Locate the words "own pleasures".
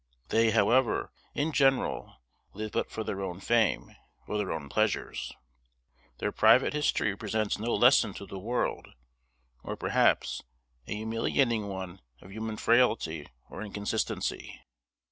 4.51-5.31